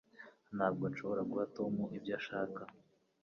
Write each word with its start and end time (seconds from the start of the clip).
Ntabwo 0.55 0.83
nshobora 0.91 1.21
guha 1.29 1.45
Tom 1.57 1.73
ibyo 1.97 2.11
ashaka 2.19 2.61